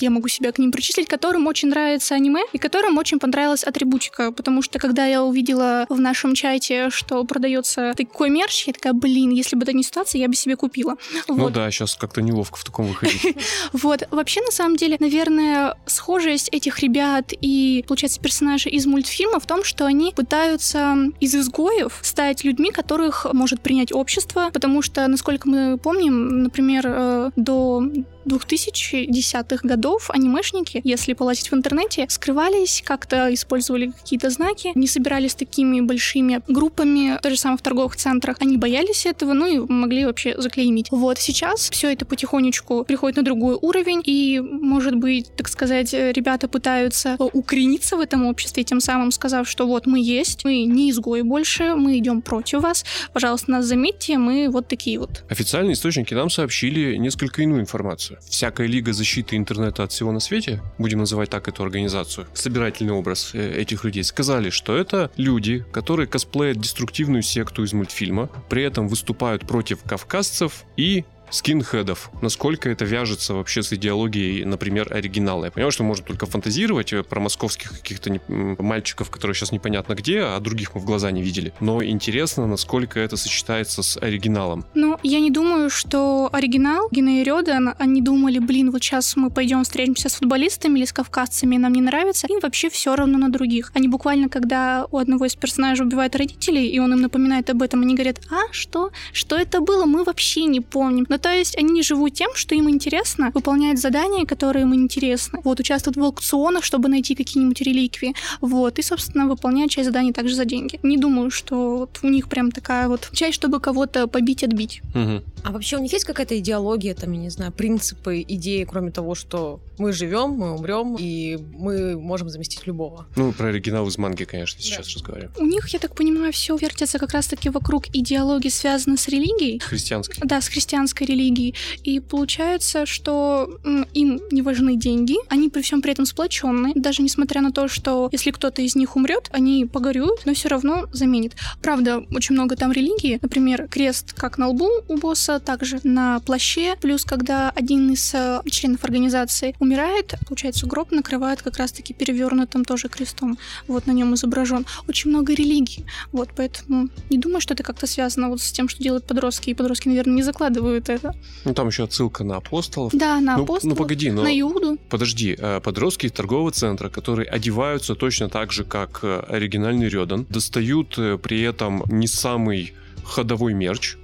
я 0.00 0.10
могу 0.10 0.28
себя 0.28 0.52
к 0.52 0.58
ним 0.58 0.72
причислить, 0.72 1.08
которым 1.08 1.46
очень 1.46 1.68
нравится 1.68 2.14
аниме 2.14 2.42
и 2.52 2.58
которым 2.58 2.98
очень 2.98 3.18
понравилась 3.18 3.64
атрибутика, 3.64 4.32
потому 4.32 4.62
что 4.62 4.78
когда 4.78 5.06
я 5.06 5.22
увидела 5.22 5.86
в 5.88 6.00
нашем 6.00 6.34
чате, 6.34 6.90
что 6.90 7.24
продается 7.24 7.94
такой 7.96 8.30
мерч, 8.30 8.66
я 8.66 8.72
такая, 8.72 8.92
блин, 8.92 9.30
если 9.30 9.56
бы 9.56 9.62
это 9.62 9.72
не 9.72 9.82
ситуация, 9.82 10.20
я 10.20 10.28
бы 10.28 10.34
себе 10.34 10.56
купила. 10.56 10.96
Ну 11.28 11.34
вот. 11.36 11.52
да, 11.52 11.70
сейчас 11.70 11.96
как-то 11.96 12.22
неловко 12.22 12.58
в 12.58 12.64
таком 12.64 12.86
выходить. 12.86 13.36
Вот, 13.72 14.06
вообще, 14.10 14.40
на 14.42 14.50
самом 14.50 14.76
деле, 14.76 14.96
наверное, 15.00 15.76
схожесть 15.86 16.48
этих 16.52 16.80
ребят 16.80 17.32
и, 17.40 17.84
получается, 17.86 18.20
персонажей 18.20 18.72
из 18.72 18.86
мультфильма 18.86 19.40
в 19.40 19.46
том, 19.46 19.64
что 19.64 19.86
они 19.86 20.12
пытаются 20.14 20.96
из 21.20 21.34
изгоев 21.34 21.98
стать 22.02 22.44
людьми, 22.44 22.70
которых 22.70 23.26
может 23.32 23.60
принять 23.60 23.92
общество, 23.92 24.50
потому 24.52 24.82
что, 24.82 25.06
насколько 25.08 25.48
мы 25.48 25.78
помним, 25.78 26.42
например, 26.42 26.84
э, 26.86 27.30
до 27.36 27.82
2010-х 28.26 29.66
годов 29.66 30.10
анимешники, 30.10 30.80
если 30.84 31.12
полазить 31.12 31.50
в 31.50 31.54
интернете, 31.54 32.06
скрывались, 32.08 32.82
как-то 32.84 33.32
использовали 33.32 33.88
какие-то 33.90 34.30
знаки, 34.30 34.72
не 34.74 34.86
собирались 34.86 35.34
такими 35.34 35.80
большими 35.80 36.40
группами, 36.48 37.18
то 37.22 37.30
же 37.30 37.36
самое 37.36 37.58
в 37.58 37.62
торговых 37.62 37.96
центрах. 37.96 38.36
Они 38.40 38.56
боялись 38.56 39.06
этого, 39.06 39.32
ну 39.32 39.46
и 39.46 39.58
могли 39.58 40.04
вообще 40.04 40.34
заклеймить. 40.40 40.88
Вот 40.90 41.18
сейчас 41.18 41.70
все 41.70 41.92
это 41.92 42.04
потихонечку 42.04 42.84
приходит 42.84 43.16
на 43.16 43.22
другой 43.22 43.58
уровень, 43.60 44.02
и, 44.04 44.40
может 44.40 44.96
быть, 44.96 45.34
так 45.36 45.48
сказать, 45.48 45.92
ребята 45.92 46.48
пытаются 46.48 47.16
укорениться 47.18 47.96
в 47.96 48.00
этом 48.00 48.26
обществе, 48.26 48.64
тем 48.64 48.80
самым 48.80 49.10
сказав, 49.10 49.48
что 49.48 49.66
вот 49.66 49.86
мы 49.86 50.00
есть, 50.00 50.44
мы 50.44 50.64
не 50.64 50.90
изгои 50.90 51.22
больше, 51.22 51.74
мы 51.74 51.98
идем 51.98 52.22
против 52.22 52.60
вас, 52.60 52.84
пожалуйста, 53.12 53.50
нас 53.50 53.64
заметьте, 53.64 54.18
мы 54.18 54.48
вот 54.48 54.68
такие 54.68 54.98
вот. 54.98 55.24
Официальные 55.28 55.74
источники 55.74 56.14
нам 56.14 56.30
сообщили 56.30 56.96
несколько 56.96 57.42
иную 57.42 57.60
информацию 57.60 58.11
организацию. 58.12 58.30
Всякая 58.30 58.66
лига 58.66 58.92
защиты 58.92 59.36
интернета 59.36 59.82
от 59.82 59.92
всего 59.92 60.12
на 60.12 60.20
свете, 60.20 60.62
будем 60.78 60.98
называть 60.98 61.30
так 61.30 61.48
эту 61.48 61.62
организацию, 61.62 62.26
собирательный 62.34 62.92
образ 62.92 63.30
э, 63.34 63.60
этих 63.60 63.84
людей, 63.84 64.04
сказали, 64.04 64.50
что 64.50 64.76
это 64.76 65.10
люди, 65.16 65.64
которые 65.72 66.06
косплеят 66.06 66.58
деструктивную 66.58 67.22
секту 67.22 67.64
из 67.64 67.72
мультфильма, 67.72 68.28
при 68.48 68.62
этом 68.62 68.88
выступают 68.88 69.46
против 69.46 69.82
кавказцев 69.82 70.64
и 70.76 71.04
скинхедов. 71.32 72.10
Насколько 72.20 72.70
это 72.70 72.84
вяжется 72.84 73.34
вообще 73.34 73.62
с 73.62 73.72
идеологией, 73.72 74.44
например, 74.44 74.92
оригинала. 74.92 75.46
Я 75.46 75.50
понимаю, 75.50 75.72
что 75.72 75.82
можно 75.82 76.04
только 76.04 76.26
фантазировать 76.26 76.92
э, 76.92 77.02
про 77.02 77.20
московских 77.20 77.70
каких-то 77.70 78.10
не... 78.10 78.20
мальчиков, 78.28 79.10
которые 79.10 79.34
сейчас 79.34 79.50
непонятно 79.50 79.94
где, 79.94 80.20
а 80.20 80.38
других 80.40 80.74
мы 80.74 80.80
в 80.80 80.84
глаза 80.84 81.10
не 81.10 81.22
видели. 81.22 81.52
Но 81.60 81.82
интересно, 81.82 82.46
насколько 82.46 83.00
это 83.00 83.16
сочетается 83.16 83.82
с 83.82 83.96
оригиналом. 83.96 84.64
Ну, 84.74 84.98
я 85.02 85.20
не 85.20 85.30
думаю, 85.30 85.70
что 85.70 86.28
оригинал 86.32 86.88
Гена 86.90 87.20
и 87.20 87.24
Рёдан, 87.24 87.74
они 87.78 88.02
думали, 88.02 88.38
блин, 88.38 88.70
вот 88.70 88.82
сейчас 88.82 89.16
мы 89.16 89.30
пойдем 89.30 89.64
встретимся 89.64 90.08
с 90.08 90.14
футболистами 90.14 90.78
или 90.78 90.84
с 90.84 90.92
кавказцами, 90.92 91.56
нам 91.56 91.72
не 91.72 91.80
нравится. 91.80 92.26
Им 92.28 92.40
вообще 92.40 92.68
все 92.68 92.94
равно 92.94 93.18
на 93.18 93.30
других. 93.30 93.72
Они 93.74 93.88
буквально, 93.88 94.28
когда 94.28 94.86
у 94.90 94.98
одного 94.98 95.24
из 95.24 95.34
персонажей 95.34 95.86
убивают 95.86 96.14
родителей, 96.14 96.68
и 96.68 96.78
он 96.78 96.92
им 96.92 97.00
напоминает 97.00 97.48
об 97.50 97.62
этом, 97.62 97.82
они 97.82 97.94
говорят, 97.94 98.20
а, 98.30 98.52
что? 98.52 98.90
Что 99.12 99.36
это 99.36 99.60
было? 99.60 99.86
Мы 99.86 100.04
вообще 100.04 100.44
не 100.44 100.60
помним. 100.60 101.06
Но 101.08 101.18
то 101.22 101.32
есть 101.32 101.56
они 101.56 101.82
живут 101.82 102.14
тем, 102.14 102.30
что 102.34 102.54
им 102.54 102.68
интересно, 102.68 103.30
выполняют 103.34 103.78
задания, 103.78 104.26
которые 104.26 104.62
им 104.62 104.74
интересны. 104.74 105.40
Вот, 105.44 105.60
участвуют 105.60 105.96
в 105.96 106.02
аукционах, 106.02 106.64
чтобы 106.64 106.88
найти 106.88 107.14
какие-нибудь 107.14 107.60
реликвии. 107.60 108.14
Вот, 108.40 108.78
и, 108.78 108.82
собственно, 108.82 109.26
выполняют 109.26 109.70
часть 109.70 109.86
заданий 109.86 110.12
также 110.12 110.34
за 110.34 110.44
деньги. 110.44 110.80
Не 110.82 110.98
думаю, 110.98 111.30
что 111.30 111.78
вот 111.78 112.00
у 112.02 112.08
них 112.08 112.28
прям 112.28 112.50
такая 112.50 112.88
вот 112.88 113.08
часть, 113.12 113.34
чтобы 113.34 113.60
кого-то 113.60 114.06
побить, 114.06 114.44
отбить. 114.44 114.82
Угу. 114.94 115.22
А 115.44 115.52
вообще 115.52 115.76
у 115.76 115.80
них 115.80 115.92
есть 115.92 116.04
какая-то 116.04 116.38
идеология, 116.38 116.94
там, 116.94 117.12
я 117.12 117.18
не 117.18 117.30
знаю, 117.30 117.52
принципы, 117.52 118.24
идеи, 118.26 118.64
кроме 118.68 118.90
того, 118.90 119.14
что 119.14 119.60
мы 119.78 119.92
живем, 119.92 120.30
мы 120.30 120.52
умрем, 120.52 120.96
и 120.98 121.38
мы 121.52 121.98
можем 121.98 122.28
заместить 122.28 122.66
любого? 122.66 123.06
Ну, 123.16 123.32
про 123.32 123.48
оригинал 123.48 123.86
из 123.88 123.98
манги, 123.98 124.24
конечно, 124.24 124.60
сейчас 124.60 124.86
да. 124.86 124.94
разговариваем. 124.94 125.32
У 125.38 125.46
них, 125.46 125.68
я 125.68 125.78
так 125.78 125.94
понимаю, 125.94 126.32
все 126.32 126.56
вертится 126.56 126.98
как 126.98 127.12
раз-таки 127.12 127.50
вокруг 127.50 127.88
идеологии, 127.92 128.48
связанной 128.48 128.98
с 128.98 129.08
религией. 129.08 129.58
Христианской. 129.58 130.16
Да, 130.22 130.40
с 130.40 130.48
христианской 130.48 131.06
религией. 131.12 131.54
И 131.84 132.00
получается, 132.00 132.86
что 132.86 133.48
им 133.94 134.20
не 134.30 134.42
важны 134.42 134.76
деньги, 134.76 135.16
они 135.28 135.48
при 135.48 135.62
всем 135.62 135.82
при 135.82 135.92
этом 135.92 136.06
сплоченные, 136.06 136.74
даже 136.74 137.02
несмотря 137.02 137.40
на 137.40 137.52
то, 137.52 137.68
что 137.68 138.08
если 138.12 138.30
кто-то 138.30 138.62
из 138.62 138.74
них 138.74 138.96
умрет, 138.96 139.28
они 139.32 139.66
погорюют, 139.66 140.24
но 140.24 140.34
все 140.34 140.48
равно 140.48 140.86
заменит. 140.92 141.34
Правда, 141.62 142.04
очень 142.10 142.34
много 142.34 142.56
там 142.56 142.72
религии, 142.72 143.18
например, 143.22 143.68
крест 143.68 144.12
как 144.12 144.38
на 144.38 144.48
лбу 144.48 144.68
у 144.88 144.96
босса, 144.96 145.40
также 145.40 145.80
на 145.84 146.20
плаще, 146.20 146.76
плюс 146.80 147.04
когда 147.04 147.50
один 147.50 147.92
из 147.92 148.14
э, 148.14 148.40
членов 148.50 148.84
организации 148.84 149.54
умирает, 149.58 150.14
получается, 150.26 150.66
гроб 150.66 150.90
накрывает 150.92 151.42
как 151.42 151.56
раз-таки 151.58 151.94
перевернутым 151.94 152.64
тоже 152.64 152.88
крестом, 152.88 153.38
вот 153.66 153.86
на 153.86 153.92
нем 153.92 154.14
изображен. 154.14 154.66
Очень 154.88 155.10
много 155.10 155.34
религий, 155.34 155.84
вот, 156.12 156.30
поэтому 156.36 156.88
не 157.10 157.18
думаю, 157.18 157.40
что 157.40 157.54
это 157.54 157.62
как-то 157.62 157.86
связано 157.86 158.28
вот 158.28 158.40
с 158.40 158.52
тем, 158.52 158.68
что 158.68 158.82
делают 158.82 159.06
подростки, 159.06 159.50
и 159.50 159.54
подростки, 159.54 159.88
наверное, 159.88 160.14
не 160.14 160.22
закладывают 160.22 160.88
это. 160.88 161.01
Ну, 161.44 161.54
там 161.54 161.68
еще 161.68 161.84
отсылка 161.84 162.24
на 162.24 162.36
апостолов. 162.36 162.92
Да, 162.94 163.20
на 163.20 163.36
ну, 163.36 163.44
апостолов, 163.44 163.76
ну, 163.78 163.82
погоди, 163.82 164.10
но... 164.10 164.22
на 164.22 164.40
Иуду. 164.40 164.78
Подожди, 164.88 165.36
э, 165.38 165.60
подростки 165.60 166.06
из 166.06 166.12
торгового 166.12 166.50
центра, 166.50 166.88
которые 166.88 167.28
одеваются 167.28 167.94
точно 167.94 168.28
так 168.28 168.52
же, 168.52 168.64
как 168.64 169.00
э, 169.02 169.24
оригинальный 169.28 169.88
Рёдан, 169.88 170.26
достают 170.28 170.98
при 171.22 171.42
этом 171.42 171.84
не 171.88 172.06
самый 172.06 172.74
ходовой 173.04 173.54
мерч, 173.54 173.96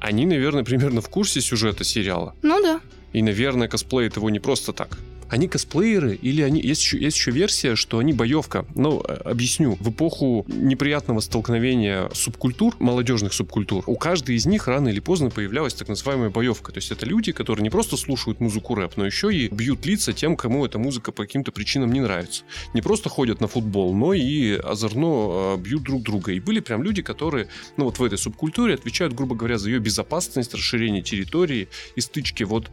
они, 0.00 0.26
наверное, 0.26 0.64
примерно 0.64 1.00
в 1.00 1.08
курсе 1.08 1.40
сюжета 1.40 1.84
сериала. 1.84 2.34
Ну 2.42 2.60
да. 2.62 2.80
И, 3.12 3.22
наверное, 3.22 3.68
косплеят 3.68 4.16
его 4.16 4.30
не 4.30 4.40
просто 4.40 4.72
так 4.72 4.98
они 5.28 5.48
косплееры 5.48 6.14
или 6.14 6.42
они 6.42 6.60
есть 6.60 6.82
еще, 6.82 6.98
есть 6.98 7.16
еще 7.16 7.30
версия, 7.30 7.74
что 7.74 7.98
они 7.98 8.12
боевка. 8.12 8.64
Ну, 8.74 9.02
э, 9.06 9.12
объясню. 9.24 9.76
В 9.80 9.90
эпоху 9.90 10.44
неприятного 10.48 11.20
столкновения 11.20 12.08
субкультур, 12.12 12.76
молодежных 12.78 13.32
субкультур, 13.32 13.84
у 13.86 13.96
каждой 13.96 14.36
из 14.36 14.46
них 14.46 14.68
рано 14.68 14.88
или 14.88 15.00
поздно 15.00 15.30
появлялась 15.30 15.74
так 15.74 15.88
называемая 15.88 16.30
боевка. 16.30 16.72
То 16.72 16.78
есть 16.78 16.90
это 16.90 17.06
люди, 17.06 17.32
которые 17.32 17.62
не 17.62 17.70
просто 17.70 17.96
слушают 17.96 18.40
музыку 18.40 18.74
рэп, 18.74 18.96
но 18.96 19.06
еще 19.06 19.34
и 19.34 19.48
бьют 19.48 19.84
лица 19.86 20.12
тем, 20.12 20.36
кому 20.36 20.64
эта 20.64 20.78
музыка 20.78 21.12
по 21.12 21.24
каким-то 21.24 21.52
причинам 21.52 21.92
не 21.92 22.00
нравится. 22.00 22.44
Не 22.74 22.82
просто 22.82 23.08
ходят 23.08 23.40
на 23.40 23.48
футбол, 23.48 23.94
но 23.94 24.14
и 24.14 24.54
озорно 24.54 25.54
э, 25.54 25.56
бьют 25.58 25.82
друг 25.82 26.02
друга. 26.02 26.32
И 26.32 26.40
были 26.40 26.60
прям 26.60 26.82
люди, 26.82 27.02
которые, 27.02 27.48
ну 27.76 27.84
вот 27.84 27.98
в 27.98 28.04
этой 28.04 28.18
субкультуре 28.18 28.74
отвечают, 28.74 29.14
грубо 29.14 29.34
говоря, 29.34 29.58
за 29.58 29.70
ее 29.70 29.78
безопасность, 29.78 30.54
расширение 30.54 31.02
территории 31.02 31.68
и 31.96 32.00
стычки. 32.00 32.44
Вот 32.44 32.70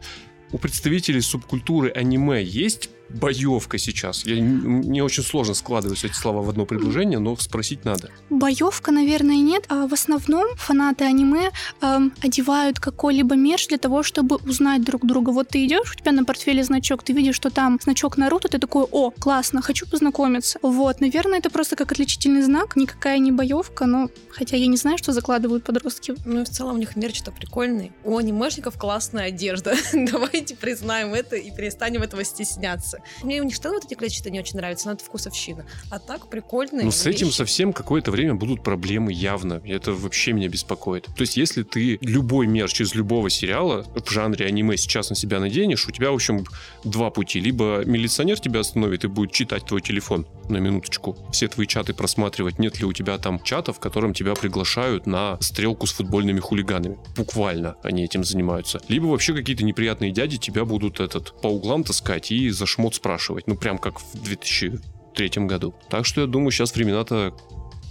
у 0.54 0.58
представителей 0.58 1.20
субкультуры 1.20 1.90
аниме 1.90 2.40
есть 2.40 2.88
боевка 3.14 3.78
сейчас? 3.78 4.24
Я, 4.26 4.42
мне 4.42 5.02
очень 5.02 5.22
сложно 5.22 5.54
складывать 5.54 6.04
эти 6.04 6.14
слова 6.14 6.42
в 6.42 6.48
одно 6.48 6.66
предложение, 6.66 7.18
но 7.18 7.36
спросить 7.36 7.84
надо. 7.84 8.10
Боевка, 8.30 8.92
наверное, 8.92 9.36
нет. 9.36 9.64
А 9.68 9.86
в 9.86 9.92
основном 9.92 10.46
фанаты 10.56 11.04
аниме 11.04 11.50
эм, 11.80 12.12
одевают 12.20 12.80
какой-либо 12.80 13.36
мерч 13.36 13.68
для 13.68 13.78
того, 13.78 14.02
чтобы 14.02 14.36
узнать 14.36 14.84
друг 14.84 15.06
друга. 15.06 15.30
Вот 15.30 15.48
ты 15.48 15.64
идешь, 15.64 15.92
у 15.92 15.98
тебя 15.98 16.12
на 16.12 16.24
портфеле 16.24 16.64
значок, 16.64 17.02
ты 17.02 17.12
видишь, 17.12 17.36
что 17.36 17.50
там 17.50 17.78
значок 17.82 18.16
Наруто, 18.16 18.48
ты 18.48 18.58
такой, 18.58 18.86
о, 18.90 19.10
классно, 19.10 19.62
хочу 19.62 19.86
познакомиться. 19.86 20.58
Вот, 20.62 21.00
наверное, 21.00 21.38
это 21.38 21.50
просто 21.50 21.76
как 21.76 21.92
отличительный 21.92 22.42
знак, 22.42 22.76
никакая 22.76 23.18
не 23.18 23.32
боевка, 23.32 23.86
но 23.86 24.08
хотя 24.30 24.56
я 24.56 24.66
не 24.66 24.76
знаю, 24.76 24.98
что 24.98 25.12
закладывают 25.12 25.64
подростки. 25.64 26.14
Ну 26.24 26.42
и 26.42 26.44
в 26.44 26.48
целом 26.48 26.76
у 26.76 26.78
них 26.78 26.96
мерч-то 26.96 27.30
прикольный. 27.30 27.92
У 28.04 28.16
анимешников 28.16 28.76
классная 28.76 29.26
одежда. 29.26 29.74
Давайте 29.92 30.56
признаем 30.56 31.14
это 31.14 31.36
и 31.36 31.50
перестанем 31.50 32.02
этого 32.02 32.24
стесняться. 32.24 33.00
Мне 33.22 33.40
у 33.40 33.44
них 33.44 33.54
что 33.54 33.70
вот 33.70 33.84
эти 33.84 33.94
клетчатые 33.94 34.32
не 34.32 34.40
очень 34.40 34.56
нравятся, 34.56 34.88
но 34.88 34.94
это 34.94 35.04
вкусовщина. 35.04 35.64
А 35.90 35.98
так 35.98 36.28
прикольные 36.28 36.84
Ну 36.84 36.90
с 36.90 37.06
этим 37.06 37.30
совсем 37.30 37.72
какое-то 37.72 38.10
время 38.10 38.34
будут 38.34 38.62
проблемы 38.62 39.12
явно. 39.12 39.60
Это 39.64 39.92
вообще 39.92 40.32
меня 40.32 40.48
беспокоит. 40.48 41.04
То 41.04 41.20
есть 41.22 41.36
если 41.36 41.62
ты 41.62 41.98
любой 42.00 42.46
мерч 42.46 42.80
из 42.80 42.94
любого 42.94 43.30
сериала 43.30 43.86
в 43.94 44.10
жанре 44.10 44.46
аниме 44.46 44.76
сейчас 44.76 45.10
на 45.10 45.16
себя 45.16 45.40
наденешь, 45.40 45.86
у 45.86 45.90
тебя, 45.90 46.10
в 46.10 46.14
общем, 46.14 46.44
два 46.84 47.10
пути. 47.10 47.40
Либо 47.40 47.84
милиционер 47.84 48.38
тебя 48.40 48.60
остановит 48.60 49.04
и 49.04 49.08
будет 49.08 49.32
читать 49.32 49.66
твой 49.66 49.80
телефон 49.80 50.26
на 50.48 50.58
минуточку, 50.58 51.16
все 51.32 51.48
твои 51.48 51.66
чаты 51.66 51.94
просматривать, 51.94 52.58
нет 52.58 52.78
ли 52.78 52.84
у 52.84 52.92
тебя 52.92 53.18
там 53.18 53.42
чата, 53.42 53.72
в 53.72 53.80
котором 53.80 54.14
тебя 54.14 54.34
приглашают 54.34 55.06
на 55.06 55.38
стрелку 55.40 55.86
с 55.86 55.92
футбольными 55.92 56.40
хулиганами. 56.40 56.98
Буквально 57.16 57.76
они 57.82 58.04
этим 58.04 58.24
занимаются. 58.24 58.80
Либо 58.88 59.06
вообще 59.06 59.34
какие-то 59.34 59.64
неприятные 59.64 60.10
дяди 60.10 60.36
тебя 60.36 60.64
будут 60.64 61.00
этот 61.00 61.40
по 61.40 61.48
углам 61.48 61.84
таскать 61.84 62.30
и 62.30 62.50
за 62.50 62.66
шмот 62.84 62.94
спрашивать. 62.94 63.46
Ну, 63.46 63.56
прям 63.56 63.78
как 63.78 63.98
в 63.98 64.22
2003 64.22 65.46
году. 65.46 65.74
Так 65.88 66.04
что 66.04 66.20
я 66.20 66.26
думаю, 66.26 66.50
сейчас 66.50 66.74
времена-то 66.74 67.34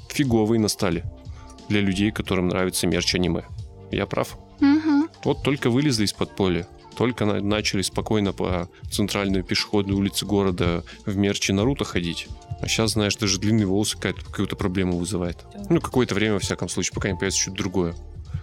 фиговые 0.10 0.60
настали 0.60 1.04
для 1.68 1.82
людей, 1.82 2.12
которым 2.12 2.50
нравится 2.50 2.86
мерч 2.86 3.16
аниме. 3.16 3.44
Я 3.92 4.06
прав? 4.06 4.38
Угу. 4.62 5.08
Вот 5.24 5.44
только 5.44 5.72
вылезли 5.72 6.06
из 6.06 6.14
подполья, 6.14 6.68
только 6.96 7.26
на- 7.26 7.42
начали 7.42 7.82
спокойно 7.82 8.34
по 8.34 8.70
центральной 8.92 9.42
пешеходной 9.42 9.96
улице 9.96 10.26
города 10.28 10.84
в 11.08 11.18
мерче 11.18 11.54
Наруто 11.54 11.86
ходить. 11.86 12.28
А 12.62 12.68
сейчас, 12.68 12.92
знаешь, 12.92 13.16
даже 13.16 13.40
длинные 13.40 13.66
волосы 13.66 13.96
какая-то, 13.96 14.24
какую-то 14.24 14.56
проблему 14.56 14.98
вызывает. 14.98 15.44
Ну, 15.70 15.82
какое-то 15.82 16.14
время, 16.14 16.34
во 16.36 16.40
всяком 16.40 16.70
случае, 16.70 16.94
пока 16.94 17.10
не 17.10 17.16
появится 17.18 17.42
что-то 17.42 17.58
другое. 17.58 17.96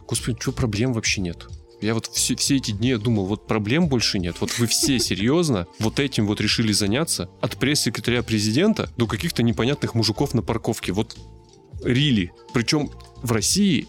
Господи, 0.08 0.38
что 0.40 0.50
проблем 0.50 0.92
вообще 0.94 1.20
нет? 1.20 1.46
Я 1.80 1.94
вот 1.94 2.06
все, 2.06 2.36
все 2.36 2.56
эти 2.56 2.72
дни 2.72 2.94
думал, 2.96 3.26
вот 3.26 3.46
проблем 3.46 3.88
больше 3.88 4.18
нет. 4.18 4.36
Вот 4.40 4.58
вы 4.58 4.66
все 4.66 4.98
серьезно 5.00 5.66
вот 5.78 5.98
этим 5.98 6.26
вот 6.26 6.40
решили 6.40 6.72
заняться? 6.72 7.30
От 7.40 7.56
пресс-секретаря 7.56 8.22
президента 8.22 8.90
до 8.96 9.06
каких-то 9.06 9.42
непонятных 9.42 9.94
мужиков 9.94 10.34
на 10.34 10.42
парковке. 10.42 10.92
Вот 10.92 11.16
рили. 11.82 12.32
Причем 12.52 12.90
в 13.22 13.32
России 13.32 13.88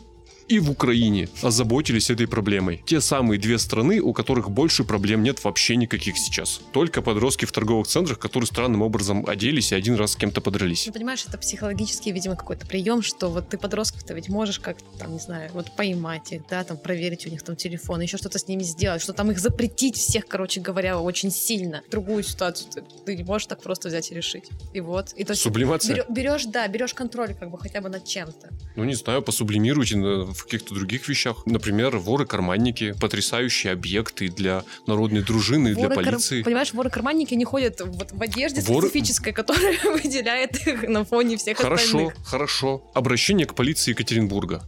и 0.52 0.60
в 0.60 0.70
Украине 0.70 1.30
озаботились 1.42 2.10
этой 2.10 2.28
проблемой. 2.28 2.84
Те 2.86 3.00
самые 3.00 3.40
две 3.40 3.58
страны, 3.58 4.02
у 4.02 4.12
которых 4.12 4.52
больше 4.52 4.84
проблем 4.84 5.24
нет 5.24 5.42
вообще 5.44 5.78
никаких 5.78 6.18
сейчас. 6.18 6.60
Только 6.74 7.02
подростки 7.02 7.46
в 7.46 7.54
торговых 7.54 7.88
центрах, 7.88 8.20
которые 8.20 8.48
странным 8.48 8.82
образом 8.82 9.26
оделись 9.28 9.72
и 9.72 9.76
один 9.76 9.96
раз 9.96 10.12
с 10.12 10.16
кем-то 10.18 10.42
подрались. 10.42 10.88
Ну, 10.88 10.94
понимаешь, 10.94 11.24
это 11.26 11.38
психологический, 11.38 12.12
видимо, 12.12 12.36
какой-то 12.36 12.68
прием, 12.68 13.02
что 13.02 13.30
вот 13.30 13.48
ты 13.48 13.58
подростков-то 13.58 14.14
ведь 14.14 14.28
можешь 14.28 14.60
как-то, 14.60 14.84
там, 15.00 15.14
не 15.14 15.20
знаю, 15.20 15.50
вот 15.54 15.74
поймать 15.78 16.34
их, 16.34 16.42
да, 16.50 16.66
там, 16.66 16.78
проверить 16.78 17.26
у 17.26 17.30
них 17.30 17.44
там 17.44 17.56
телефон, 17.56 18.02
еще 18.02 18.18
что-то 18.18 18.38
с 18.38 18.48
ними 18.50 18.64
сделать, 18.64 19.02
что 19.02 19.14
там 19.14 19.32
их 19.32 19.40
запретить 19.40 19.96
всех, 19.96 20.28
короче 20.28 20.60
говоря, 20.60 21.00
очень 21.00 21.32
сильно. 21.32 21.82
Другую 21.90 22.24
ситуацию 22.24 22.70
ты, 22.74 22.84
ты 23.06 23.16
не 23.16 23.24
можешь 23.24 23.48
так 23.48 23.62
просто 23.62 23.88
взять 23.88 24.12
и 24.12 24.16
решить. 24.16 24.50
И 24.74 24.82
вот. 24.82 25.14
И 25.14 25.24
то 25.24 25.34
Сублимация? 25.34 26.06
берешь, 26.10 26.44
да, 26.46 26.68
берешь 26.68 26.94
контроль 26.94 27.36
как 27.36 27.50
бы 27.52 27.58
хотя 27.58 27.80
бы 27.80 27.88
над 27.88 28.04
чем-то. 28.06 28.50
Ну, 28.76 28.84
не 28.84 28.96
знаю, 28.96 29.22
посублимируйте 29.22 29.96
на- 29.96 30.34
в 30.42 30.46
каких-то 30.46 30.74
других 30.76 31.08
вещах. 31.08 31.46
Например, 31.46 31.98
воры-карманники, 31.98 32.94
потрясающие 33.00 33.74
объекты 33.74 34.30
для 34.30 34.64
народной 34.88 35.22
дружины 35.22 35.70
и 35.70 35.74
для 35.76 35.90
полиции. 35.90 36.44
Понимаешь, 36.44 36.74
воры-карманники 36.74 37.34
не 37.34 37.46
ходят 37.46 37.80
вот 37.82 38.12
в 38.12 38.22
одежде 38.22 38.62
Воры- 38.62 38.88
специфической, 38.90 39.32
которая 39.34 39.78
выделяет 39.84 40.68
их 40.68 40.84
на 40.88 41.06
фоне 41.06 41.38
всех 41.38 41.58
Хорошо, 41.58 41.84
остальных. 41.84 42.14
хорошо. 42.26 42.92
Обращение 42.94 43.46
к 43.48 43.54
полиции 43.56 43.92
Екатеринбурга. 43.92 44.64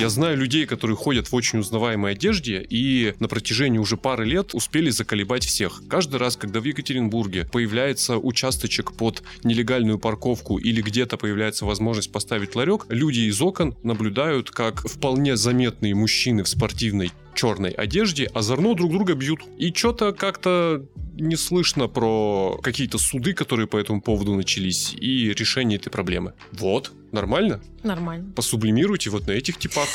Я 0.00 0.08
знаю 0.08 0.38
людей, 0.38 0.64
которые 0.64 0.96
ходят 0.96 1.30
в 1.30 1.34
очень 1.34 1.58
узнаваемой 1.58 2.12
одежде 2.12 2.66
и 2.70 3.12
на 3.18 3.28
протяжении 3.28 3.78
уже 3.78 3.98
пары 3.98 4.24
лет 4.24 4.54
успели 4.54 4.88
заколебать 4.88 5.44
всех. 5.44 5.82
Каждый 5.90 6.16
раз, 6.16 6.38
когда 6.38 6.60
в 6.60 6.64
Екатеринбурге 6.64 7.46
появляется 7.52 8.16
участочек 8.16 8.92
под 8.92 9.22
нелегальную 9.44 9.98
парковку 9.98 10.56
или 10.56 10.80
где-то 10.80 11.18
появляется 11.18 11.66
возможность 11.66 12.10
поставить 12.10 12.56
ларек, 12.56 12.86
люди 12.88 13.20
из 13.20 13.42
окон 13.42 13.76
наблюдают, 13.82 14.50
как 14.50 14.88
вполне 14.88 15.36
заметные 15.36 15.94
мужчины 15.94 16.44
в 16.44 16.48
спортивной 16.48 17.12
черной 17.40 17.70
одежде 17.70 18.26
озорно 18.34 18.74
друг 18.74 18.92
друга 18.92 19.14
бьют. 19.14 19.40
И 19.56 19.72
что-то 19.72 20.12
как-то 20.12 20.84
не 21.14 21.36
слышно 21.36 21.88
про 21.88 22.60
какие-то 22.62 22.98
суды, 22.98 23.32
которые 23.32 23.66
по 23.66 23.78
этому 23.78 24.02
поводу 24.02 24.34
начались, 24.34 24.92
и 24.92 25.32
решение 25.32 25.78
этой 25.78 25.88
проблемы. 25.88 26.34
Вот, 26.52 26.92
нормально? 27.12 27.62
Нормально. 27.82 28.30
Посублимируйте 28.36 29.08
вот 29.08 29.26
на 29.26 29.32
этих 29.32 29.58
типах. 29.58 29.88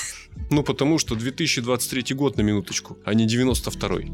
Ну, 0.49 0.63
потому 0.63 0.97
что 0.97 1.13
2023 1.15 2.15
год 2.15 2.37
на 2.37 2.41
минуточку, 2.41 2.97
а 3.05 3.13
не 3.13 3.27
92-й. 3.27 4.11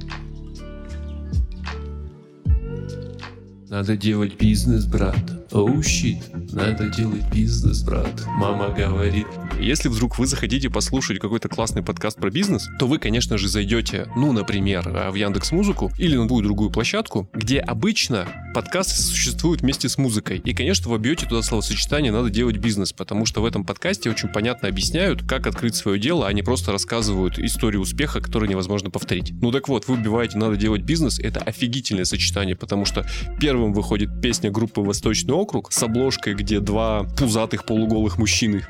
Надо 3.70 3.96
делать 3.96 4.36
бизнес, 4.38 4.86
брат. 4.86 5.41
Оу, 5.52 5.84
щит. 5.84 6.18
Надо 6.54 6.88
делать 6.88 7.24
бизнес, 7.34 7.84
брат. 7.84 8.24
Мама 8.38 8.70
говорит. 8.70 9.28
Если 9.60 9.90
вдруг 9.90 10.18
вы 10.18 10.26
захотите 10.26 10.70
послушать 10.70 11.20
какой-то 11.20 11.50
классный 11.50 11.84
подкаст 11.84 12.18
про 12.18 12.30
бизнес, 12.30 12.68
то 12.80 12.88
вы, 12.88 13.00
конечно 13.00 13.38
же, 13.38 13.50
зайдете, 13.50 14.08
ну, 14.16 14.32
например, 14.32 14.90
в 15.12 15.16
Яндекс 15.16 15.52
Музыку 15.52 15.92
или 15.98 16.16
на 16.16 16.24
любую 16.24 16.44
другую 16.44 16.72
площадку, 16.72 17.30
где 17.34 17.60
обычно 17.60 18.28
подкасты 18.54 19.02
существуют 19.02 19.62
вместе 19.62 19.90
с 19.90 19.98
музыкой. 19.98 20.40
И, 20.40 20.54
конечно, 20.54 20.90
вы 20.90 20.98
бьете 21.00 21.26
туда 21.26 21.42
словосочетание 21.42 22.12
«надо 22.12 22.30
делать 22.30 22.58
бизнес», 22.58 22.94
потому 22.94 23.26
что 23.26 23.42
в 23.42 23.46
этом 23.46 23.66
подкасте 23.66 24.10
очень 24.10 24.30
понятно 24.30 24.70
объясняют, 24.70 25.24
как 25.28 25.48
открыть 25.48 25.76
свое 25.76 26.00
дело, 26.00 26.28
а 26.28 26.34
не 26.34 26.44
просто 26.44 26.72
рассказывают 26.72 27.38
историю 27.40 27.82
успеха, 27.82 28.22
которую 28.22 28.50
невозможно 28.50 28.90
повторить. 28.90 29.34
Ну 29.42 29.52
так 29.52 29.68
вот, 29.68 29.88
вы 29.88 29.98
вбиваете 29.98 30.38
«надо 30.38 30.56
делать 30.56 30.82
бизнес», 30.82 31.20
это 31.20 31.42
офигительное 31.42 32.06
сочетание, 32.06 32.56
потому 32.56 32.86
что 32.86 33.06
первым 33.40 33.74
выходит 33.74 34.22
песня 34.22 34.50
группы 34.50 34.82
«Восточный 34.82 35.34
округ» 35.42 35.72
с 35.72 35.84
обложкой, 35.84 36.36
где 36.36 36.60
два 36.60 37.04
пузатых 37.18 37.66
полуголых 37.66 38.18
мужчины. 38.18 38.64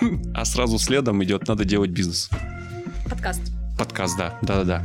А 0.34 0.44
сразу 0.44 0.78
следом 0.78 1.22
идет 1.24 1.48
«надо 1.48 1.64
делать 1.64 1.90
бизнес». 1.90 2.28
Подкаст. 3.08 3.40
Подкаст, 3.78 4.16
да, 4.18 4.38
да-да-да. 4.42 4.82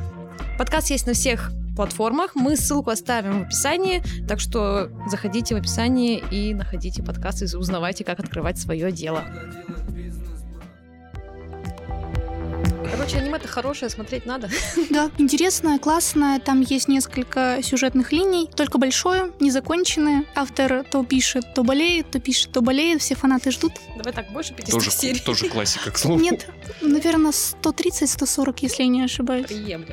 Подкаст 0.58 0.90
есть 0.90 1.08
на 1.08 1.14
всех 1.14 1.52
платформах. 1.76 2.36
Мы 2.36 2.58
ссылку 2.58 2.90
оставим 2.90 3.40
в 3.40 3.42
описании, 3.44 4.04
так 4.28 4.40
что 4.40 4.90
заходите 5.08 5.56
в 5.56 5.58
описание 5.58 6.20
и 6.32 6.54
находите 6.54 7.02
подкаст 7.04 7.42
и 7.42 7.56
узнавайте, 7.56 8.04
как 8.04 8.20
открывать 8.20 8.58
свое 8.58 8.92
дело. 8.92 9.24
Короче, 13.10 13.26
аниме-то 13.26 13.48
хорошее, 13.48 13.90
смотреть 13.90 14.26
надо. 14.26 14.50
Да, 14.92 15.10
интересное, 15.18 15.80
классное. 15.80 16.40
Там 16.40 16.62
есть 16.62 16.88
несколько 16.88 17.60
сюжетных 17.64 18.12
линий, 18.12 18.48
только 18.56 18.78
большое, 18.78 19.32
незаконченное. 19.40 20.26
Автор 20.36 20.84
то 20.84 21.04
пишет, 21.04 21.44
то 21.56 21.64
болеет, 21.64 22.12
то 22.12 22.20
пишет, 22.20 22.52
то 22.52 22.62
болеет. 22.62 23.02
Все 23.02 23.16
фанаты 23.16 23.52
ждут. 23.52 23.74
Давай 23.98 24.14
так, 24.14 24.32
больше 24.32 24.54
500 24.54 24.74
Тоже, 24.74 24.92
серий. 24.92 25.20
тоже 25.20 25.50
классика, 25.50 25.92
к 25.92 25.98
слову. 25.98 26.20
Нет, 26.22 26.48
наверное, 26.82 27.32
130-140, 27.32 28.58
если 28.62 28.84
я 28.84 28.90
не 28.90 29.02
ошибаюсь. 29.04 29.48
Приемлемо. 29.48 29.86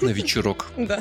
На 0.00 0.10
вечерок. 0.10 0.66
Да. 0.76 1.00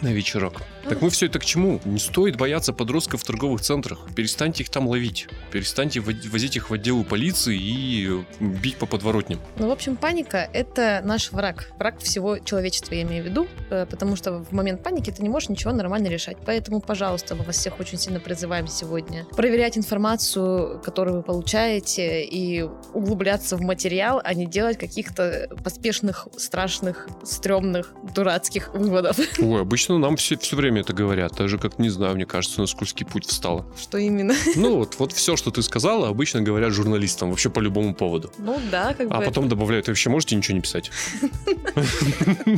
На 0.00 0.08
вечерок. 0.08 0.62
Так 0.88 1.00
мы 1.02 1.10
все 1.10 1.26
это 1.26 1.38
к 1.38 1.44
чему? 1.44 1.80
Не 1.84 1.98
стоит 1.98 2.36
бояться 2.36 2.72
подростков 2.72 3.20
в 3.22 3.24
торговых 3.24 3.60
центрах. 3.60 4.06
Перестаньте 4.16 4.62
их 4.64 4.70
там 4.70 4.86
ловить. 4.88 5.28
Перестаньте 5.50 6.00
во- 6.00 6.12
возить 6.30 6.56
их 6.56 6.70
в 6.70 6.74
отделы 6.74 7.04
полиции 7.04 7.56
и 7.58 8.24
бить 8.40 8.76
по 8.76 8.86
подворотням. 8.86 9.40
Ну, 9.58 9.68
в 9.68 9.70
общем, 9.72 9.96
паника— 9.96 10.41
это 10.52 11.00
наш 11.04 11.32
враг. 11.32 11.70
Враг 11.78 11.98
всего 12.00 12.38
человечества, 12.38 12.94
я 12.94 13.02
имею 13.02 13.24
в 13.24 13.26
виду, 13.26 13.46
э, 13.70 13.86
потому 13.86 14.16
что 14.16 14.32
в 14.44 14.52
момент 14.52 14.82
паники 14.82 15.10
ты 15.10 15.22
не 15.22 15.28
можешь 15.28 15.48
ничего 15.48 15.72
нормально 15.72 16.08
решать. 16.08 16.36
Поэтому, 16.44 16.80
пожалуйста, 16.80 17.34
мы 17.34 17.44
вас 17.44 17.56
всех 17.56 17.78
очень 17.80 17.98
сильно 17.98 18.20
призываем 18.20 18.66
сегодня 18.66 19.24
проверять 19.36 19.76
информацию, 19.78 20.80
которую 20.84 21.18
вы 21.18 21.22
получаете, 21.22 22.24
и 22.24 22.62
углубляться 22.94 23.56
в 23.56 23.60
материал, 23.60 24.20
а 24.22 24.34
не 24.34 24.46
делать 24.46 24.78
каких-то 24.78 25.48
поспешных, 25.62 26.28
страшных, 26.36 27.08
стрёмных, 27.24 27.94
дурацких 28.14 28.74
выводов. 28.74 29.18
Ой, 29.38 29.60
обычно 29.60 29.98
нам 29.98 30.16
все, 30.16 30.36
все 30.36 30.56
время 30.56 30.80
это 30.80 30.92
говорят. 30.92 31.34
Даже 31.36 31.58
как, 31.58 31.78
не 31.78 31.88
знаю, 31.88 32.14
мне 32.14 32.26
кажется, 32.26 32.60
на 32.60 32.66
скользкий 32.66 33.06
путь 33.06 33.26
встала. 33.26 33.66
Что 33.80 33.98
именно? 33.98 34.34
Ну 34.56 34.76
вот, 34.76 34.96
вот 34.98 35.12
все, 35.12 35.36
что 35.36 35.50
ты 35.50 35.62
сказала, 35.62 36.08
обычно 36.08 36.40
говорят 36.42 36.72
журналистам, 36.72 37.30
вообще 37.30 37.50
по 37.50 37.58
любому 37.60 37.94
поводу. 37.94 38.30
Ну 38.38 38.58
да, 38.70 38.94
как 38.94 39.08
бы... 39.08 39.14
А 39.14 39.18
это- 39.18 39.26
потом 39.26 39.48
добавляют, 39.48 39.86
вы 39.86 39.92
вообще 39.92 40.10
можете 40.10 40.31
можете 40.32 40.36
ничего 40.36 40.54
не 40.54 40.60
писать. 40.60 40.90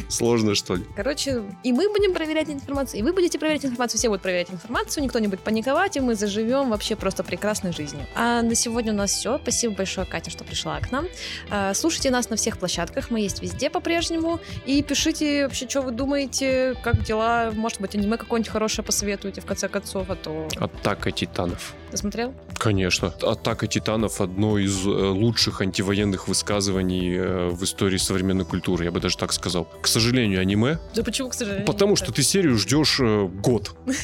Сложно, 0.08 0.54
что 0.54 0.76
ли? 0.76 0.84
Короче, 0.96 1.42
и 1.62 1.72
мы 1.72 1.88
будем 1.88 2.14
проверять 2.14 2.48
информацию, 2.48 3.00
и 3.00 3.02
вы 3.02 3.12
будете 3.12 3.38
проверять 3.38 3.64
информацию, 3.64 3.98
все 3.98 4.08
будут 4.08 4.22
проверять 4.22 4.50
информацию, 4.50 5.04
никто 5.04 5.18
не 5.18 5.28
будет 5.28 5.40
паниковать, 5.40 5.96
и 5.96 6.00
мы 6.00 6.14
заживем 6.14 6.70
вообще 6.70 6.96
просто 6.96 7.22
прекрасной 7.24 7.72
жизнью. 7.72 8.06
А 8.14 8.42
на 8.42 8.54
сегодня 8.54 8.92
у 8.92 8.96
нас 8.96 9.12
все. 9.12 9.38
Спасибо 9.38 9.74
большое, 9.74 10.06
Катя, 10.06 10.30
что 10.30 10.44
пришла 10.44 10.78
к 10.80 10.90
нам. 10.92 11.06
А, 11.50 11.74
слушайте 11.74 12.10
нас 12.10 12.30
на 12.30 12.36
всех 12.36 12.58
площадках, 12.58 13.10
мы 13.10 13.20
есть 13.20 13.42
везде 13.42 13.70
по-прежнему. 13.70 14.40
И 14.66 14.82
пишите 14.82 15.44
вообще, 15.44 15.68
что 15.68 15.82
вы 15.82 15.90
думаете, 15.90 16.76
как 16.82 17.02
дела. 17.02 17.52
Может 17.54 17.80
быть, 17.80 17.94
аниме 17.94 18.16
какое-нибудь 18.16 18.52
хорошее 18.52 18.84
посоветуете, 18.84 19.40
в 19.40 19.46
конце 19.46 19.68
концов, 19.68 20.10
а 20.10 20.16
то... 20.16 20.48
Атака 20.56 21.10
титанов. 21.10 21.74
Ты 21.94 21.98
смотрел? 21.98 22.34
Конечно. 22.58 23.14
Атака 23.22 23.68
титанов 23.68 24.20
одно 24.20 24.58
из 24.58 24.84
э, 24.84 24.88
лучших 24.90 25.60
антивоенных 25.60 26.26
высказываний 26.26 27.14
э, 27.16 27.48
в 27.50 27.62
истории 27.62 27.98
современной 27.98 28.44
культуры, 28.44 28.82
я 28.84 28.90
бы 28.90 28.98
даже 28.98 29.16
так 29.16 29.32
сказал. 29.32 29.68
К 29.80 29.86
сожалению, 29.86 30.40
аниме. 30.40 30.80
Да 30.96 31.04
почему, 31.04 31.28
к 31.28 31.34
сожалению? 31.34 31.66
Потому 31.66 31.94
что 31.94 32.10
ты 32.10 32.24
серию 32.24 32.58
ждешь 32.58 32.98
э, 33.00 33.28
год. 33.28 33.76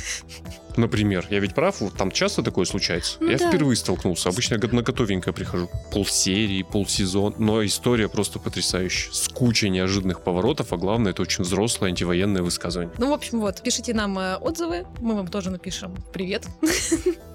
Например, 0.77 1.27
я 1.31 1.41
ведь 1.41 1.55
прав, 1.55 1.81
вот 1.81 1.95
там 1.95 2.11
часто 2.11 2.43
такое 2.43 2.65
случается. 2.65 3.17
Ну 3.21 3.31
я 3.31 3.39
да. 3.39 3.49
впервые 3.49 3.77
столкнулся. 3.77 4.29
Обычно 4.29 4.55
я 4.55 4.69
на 4.71 4.83
готовенькое 4.83 5.35
прихожу. 5.35 5.69
Полсерии, 5.93 6.63
полсезон. 6.63 7.35
Но 7.39 7.65
история 7.65 8.09
просто 8.09 8.39
потрясающая. 8.39 9.13
С 9.13 9.29
кучей 9.29 9.71
неожиданных 9.71 10.23
поворотов, 10.23 10.73
а 10.73 10.77
главное, 10.77 11.13
это 11.13 11.23
очень 11.23 11.45
взрослое 11.45 11.91
антивоенное 11.91 12.43
высказывание. 12.43 12.95
Ну, 12.99 13.11
в 13.11 13.13
общем, 13.13 13.41
вот, 13.41 13.63
пишите 13.63 13.95
нам 13.95 14.19
э, 14.19 14.37
отзывы, 14.37 14.87
мы 15.01 15.15
вам 15.15 15.29
тоже 15.29 15.51
напишем 15.51 15.97
привет. 16.13 16.47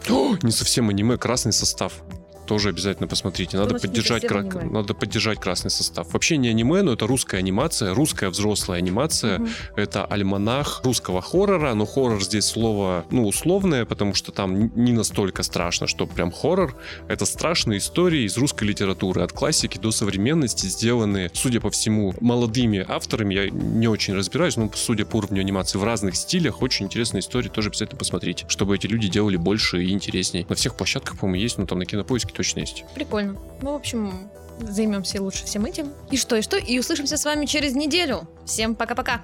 О, 0.09 0.35
не 0.41 0.51
совсем 0.51 0.89
аниме, 0.89 1.17
красный 1.17 1.53
состав. 1.53 1.93
Тоже 2.45 2.69
обязательно 2.69 3.07
посмотрите. 3.07 3.57
Надо 3.57 3.75
поддержать, 3.79 4.25
кра- 4.27 4.39
аниме? 4.39 4.63
надо 4.65 4.93
поддержать 4.93 5.39
красный 5.39 5.71
состав. 5.71 6.13
Вообще 6.13 6.37
не 6.37 6.49
аниме, 6.49 6.81
но 6.81 6.93
это 6.93 7.07
русская 7.07 7.37
анимация, 7.37 7.93
русская 7.93 8.29
взрослая 8.29 8.77
анимация. 8.77 9.39
Мгм. 9.39 9.49
Это 9.75 10.05
альманах 10.05 10.81
русского 10.83 11.21
хоррора, 11.21 11.73
но 11.73 11.85
хоррор 11.85 12.21
здесь 12.21 12.45
слово, 12.45 13.05
ну, 13.09 13.27
условное, 13.27 13.85
потому 13.85 14.13
что 14.13 14.31
там 14.31 14.71
не 14.75 14.91
настолько 14.91 15.43
страшно, 15.43 15.87
что 15.87 16.05
прям 16.05 16.31
хоррор. 16.31 16.75
Это 17.07 17.25
страшные 17.25 17.79
истории 17.79 18.23
из 18.23 18.37
русской 18.37 18.65
литературы, 18.65 19.21
от 19.23 19.31
классики 19.31 19.77
до 19.77 19.91
современности, 19.91 20.67
сделанные, 20.67 21.31
судя 21.33 21.59
по 21.59 21.69
всему, 21.69 22.13
молодыми 22.21 22.85
авторами. 22.87 23.33
Я 23.33 23.49
не 23.49 23.87
очень 23.87 24.13
разбираюсь, 24.13 24.57
но 24.57 24.69
судя 24.75 25.05
по 25.05 25.17
уровню 25.17 25.41
анимации 25.41 25.77
в 25.77 25.83
разных 25.83 26.15
стилях, 26.15 26.61
очень 26.61 26.85
интересные 26.85 27.21
истории, 27.21 27.49
тоже 27.49 27.69
обязательно 27.69 27.97
посмотрите, 27.97 28.45
чтобы 28.47 28.75
эти 28.75 28.87
люди 28.87 29.07
делали 29.07 29.37
больше 29.37 29.83
и 29.83 29.91
интереснее. 29.91 30.45
На 30.47 30.55
всех 30.55 30.75
площадках, 30.75 31.17
по-моему, 31.17 31.41
есть, 31.41 31.57
но 31.57 31.65
там 31.65 31.79
на 31.79 31.85
кинопоиске 31.85 32.33
точно 32.35 32.59
есть. 32.61 32.85
Прикольно. 32.93 33.37
Ну, 33.61 33.71
в 33.71 33.75
общем, 33.75 34.29
займемся 34.59 35.21
лучше 35.21 35.45
всем 35.45 35.65
этим. 35.65 35.91
И 36.11 36.17
что, 36.17 36.35
и 36.35 36.41
что? 36.41 36.57
И 36.57 36.77
услышимся 36.79 37.17
с 37.17 37.25
вами 37.25 37.45
через 37.45 37.73
неделю. 37.73 38.27
Всем 38.45 38.75
пока-пока. 38.75 39.23